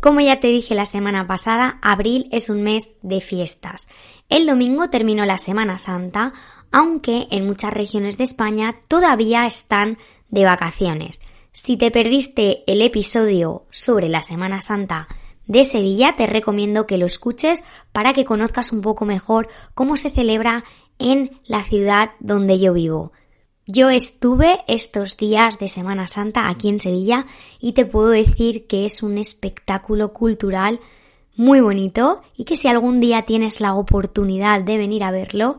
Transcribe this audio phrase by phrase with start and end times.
[0.00, 3.86] Como ya te dije la semana pasada, abril es un mes de fiestas.
[4.30, 6.32] El domingo terminó la Semana Santa,
[6.70, 9.98] aunque en muchas regiones de España todavía están
[10.28, 11.20] de vacaciones.
[11.50, 15.08] Si te perdiste el episodio sobre la Semana Santa
[15.48, 20.10] de Sevilla, te recomiendo que lo escuches para que conozcas un poco mejor cómo se
[20.10, 20.62] celebra
[21.00, 23.10] en la ciudad donde yo vivo.
[23.66, 27.26] Yo estuve estos días de Semana Santa aquí en Sevilla
[27.58, 30.78] y te puedo decir que es un espectáculo cultural
[31.40, 35.58] muy bonito y que si algún día tienes la oportunidad de venir a verlo,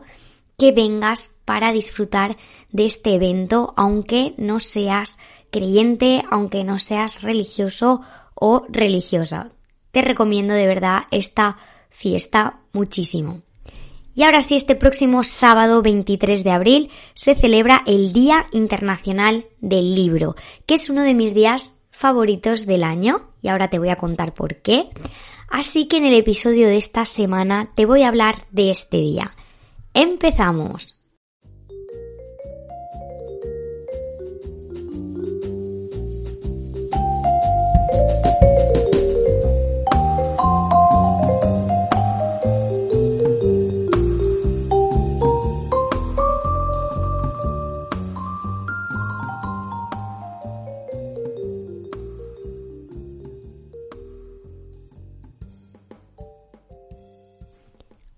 [0.56, 2.36] que vengas para disfrutar
[2.70, 5.18] de este evento, aunque no seas
[5.50, 8.00] creyente, aunque no seas religioso
[8.36, 9.50] o religiosa.
[9.90, 11.56] Te recomiendo de verdad esta
[11.90, 13.42] fiesta muchísimo.
[14.14, 19.96] Y ahora sí, este próximo sábado 23 de abril se celebra el Día Internacional del
[19.96, 23.96] Libro, que es uno de mis días favoritos del año, y ahora te voy a
[23.96, 24.88] contar por qué.
[25.52, 29.36] Así que en el episodio de esta semana te voy a hablar de este día.
[29.92, 31.01] ¡Empezamos!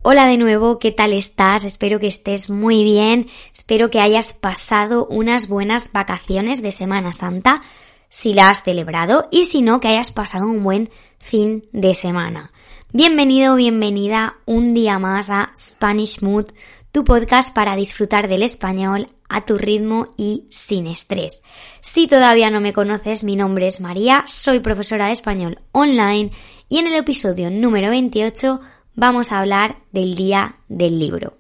[0.07, 1.65] Hola de nuevo, ¿qué tal estás?
[1.65, 7.63] Espero que estés muy bien, espero que hayas pasado unas buenas vacaciones de Semana Santa,
[8.11, 12.53] si la has celebrado, y si no, que hayas pasado un buen fin de semana.
[12.93, 16.49] Bienvenido, bienvenida un día más a Spanish Mood,
[16.93, 21.43] tu podcast para disfrutar del español a tu ritmo y sin estrés.
[21.81, 26.31] Si todavía no me conoces, mi nombre es María, soy profesora de español online
[26.69, 28.61] y en el episodio número 28
[28.95, 31.39] vamos a hablar del día del libro.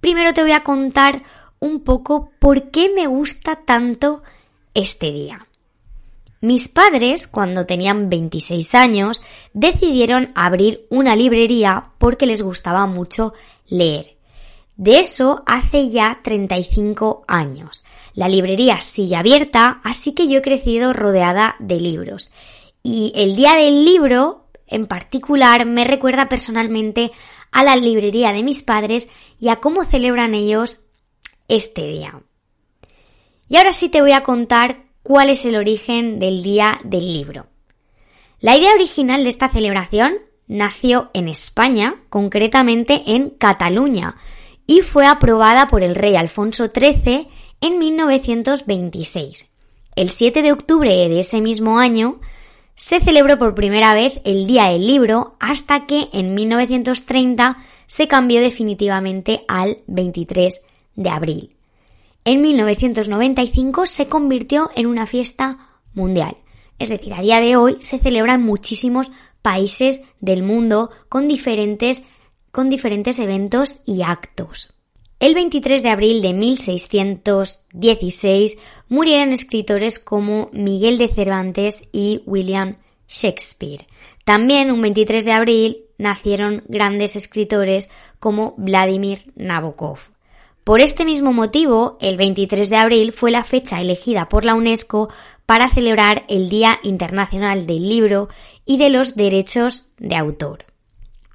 [0.00, 1.22] Primero te voy a contar
[1.58, 4.22] un poco por qué me gusta tanto
[4.74, 5.46] este día.
[6.40, 9.22] Mis padres, cuando tenían 26 años,
[9.52, 13.32] decidieron abrir una librería porque les gustaba mucho
[13.66, 14.16] leer.
[14.76, 17.84] De eso hace ya 35 años.
[18.12, 22.30] La librería sigue abierta, así que yo he crecido rodeada de libros.
[22.82, 27.12] Y el día del libro en particular me recuerda personalmente
[27.52, 30.80] a la librería de mis padres y a cómo celebran ellos
[31.48, 32.20] este día.
[33.48, 37.46] Y ahora sí te voy a contar cuál es el origen del Día del Libro.
[38.40, 40.18] La idea original de esta celebración
[40.48, 44.16] nació en España, concretamente en Cataluña,
[44.66, 47.28] y fue aprobada por el rey Alfonso XIII
[47.60, 49.52] en 1926.
[49.94, 52.20] El 7 de octubre de ese mismo año
[52.76, 57.56] se celebró por primera vez el Día del Libro hasta que en 1930
[57.86, 60.62] se cambió definitivamente al 23
[60.94, 61.56] de abril.
[62.24, 66.36] En 1995 se convirtió en una fiesta mundial.
[66.78, 69.10] Es decir, a día de hoy se celebra en muchísimos
[69.40, 72.02] países del mundo con diferentes,
[72.50, 74.75] con diferentes eventos y actos.
[75.18, 78.58] El 23 de abril de 1616
[78.90, 82.76] murieron escritores como Miguel de Cervantes y William
[83.08, 83.86] Shakespeare.
[84.26, 87.88] También un 23 de abril nacieron grandes escritores
[88.20, 90.10] como Vladimir Nabokov.
[90.64, 95.08] Por este mismo motivo, el 23 de abril fue la fecha elegida por la UNESCO
[95.46, 98.28] para celebrar el Día Internacional del Libro
[98.66, 100.66] y de los Derechos de Autor.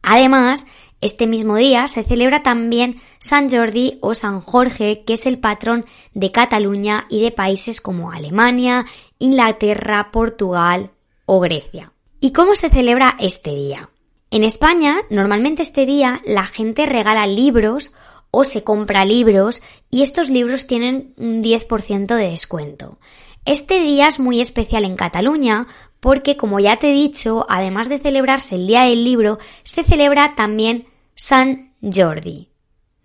[0.04, 0.68] Además,
[1.02, 5.84] este mismo día se celebra también San Jordi o San Jorge, que es el patrón
[6.14, 8.86] de Cataluña y de países como Alemania,
[9.18, 10.92] Inglaterra, Portugal
[11.26, 11.92] o Grecia.
[12.20, 13.90] ¿Y cómo se celebra este día?
[14.30, 17.92] En España, normalmente este día la gente regala libros
[18.30, 23.00] o se compra libros y estos libros tienen un 10% de descuento.
[23.44, 25.66] Este día es muy especial en Cataluña
[26.00, 30.36] porque, como ya te he dicho, además de celebrarse el Día del Libro, se celebra
[30.36, 30.91] también
[31.22, 32.50] San Jordi,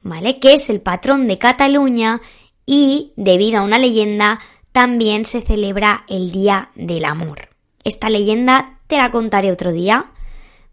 [0.01, 0.39] ¿vale?
[0.39, 2.23] Que es el patrón de Cataluña
[2.65, 4.41] y, debido a una leyenda,
[4.73, 7.51] también se celebra el Día del Amor.
[7.85, 10.13] Esta leyenda te la contaré otro día,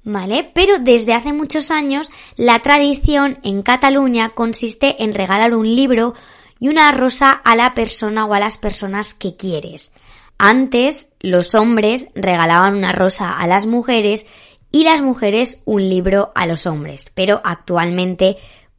[0.05, 0.51] ¿vale?
[0.55, 6.13] Pero desde hace muchos años la tradición en Cataluña consiste en regalar un libro
[6.61, 9.93] y una rosa a la persona o a las personas que quieres.
[10.37, 14.27] Antes los hombres regalaban una rosa a las mujeres
[14.73, 18.37] y las mujeres un libro a los hombres, pero actualmente,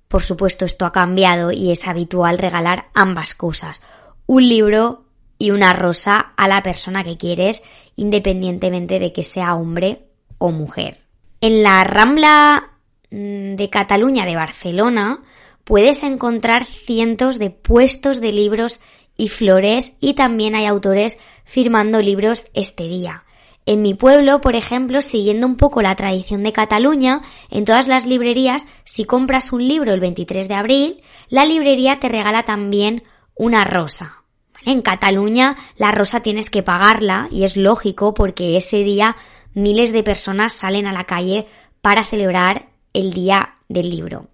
[0.08, 3.80] por supuesto, esto ha cambiado y es habitual regalar ambas cosas,
[4.26, 5.04] un libro
[5.38, 7.62] y una rosa a la persona que quieres,
[7.94, 10.08] independientemente de que sea hombre
[10.38, 11.02] o mujer.
[11.40, 12.72] En la Rambla
[13.12, 15.22] mm, de Cataluña de Barcelona
[15.62, 18.80] puedes encontrar cientos de puestos de libros
[19.16, 23.23] y flores y también hay autores firmando libros este día.
[23.66, 28.04] En mi pueblo, por ejemplo, siguiendo un poco la tradición de Cataluña, en todas las
[28.04, 33.64] librerías, si compras un libro el 23 de abril, la librería te regala también una
[33.64, 34.24] rosa.
[34.66, 39.16] En Cataluña la rosa tienes que pagarla y es lógico porque ese día
[39.54, 41.46] miles de personas salen a la calle
[41.80, 44.28] para celebrar el Día del Libro.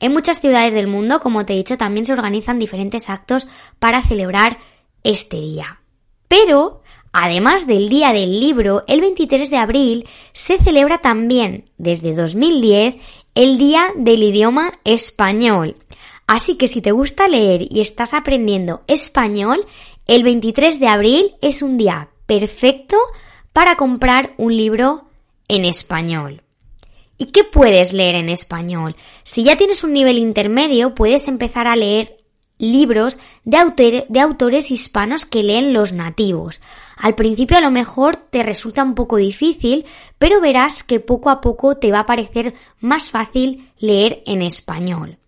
[0.00, 3.46] En muchas ciudades del mundo, como te he dicho, también se organizan diferentes actos
[3.78, 4.58] para celebrar
[5.02, 5.80] este día.
[6.28, 6.79] Pero,
[7.12, 12.96] además del Día del Libro, el 23 de abril se celebra también, desde 2010,
[13.34, 15.76] el Día del Idioma Español.
[16.26, 19.66] Así que si te gusta leer y estás aprendiendo español,
[20.06, 22.96] el 23 de abril es un día perfecto
[23.52, 25.08] para comprar un libro
[25.48, 26.42] en español.
[27.18, 28.96] ¿Y qué puedes leer en español?
[29.24, 32.16] Si ya tienes un nivel intermedio, puedes empezar a leer
[32.56, 36.60] libros de, de, autores hispanos que leen los nativos.
[37.00, 39.86] Al principio a lo mejor te resulta un poco difícil,
[40.18, 45.18] pero verás que poco a poco te va a parecer más fácil leer en español.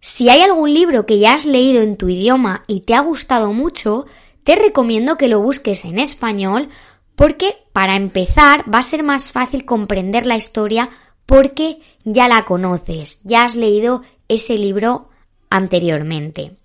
[0.00, 3.52] Si hay algún libro que ya has leído en tu idioma y te ha gustado
[3.52, 4.06] mucho,
[4.42, 6.70] te recomiendo que lo busques en español
[7.14, 10.88] porque para empezar va a ser más fácil comprender la historia
[11.26, 15.10] porque ya la conoces, ya has leído ese libro
[15.50, 16.56] anteriormente.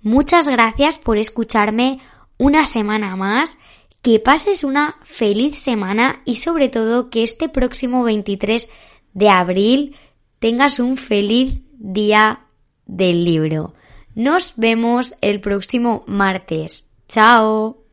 [0.00, 2.00] Muchas gracias por escucharme
[2.38, 3.58] una semana más,
[4.00, 8.70] que pases una feliz semana y sobre todo que este próximo 23
[9.12, 9.96] de abril
[10.38, 12.46] tengas un feliz día
[12.86, 13.74] del libro.
[14.14, 16.88] Nos vemos el próximo martes.
[17.08, 17.83] ¡Chao!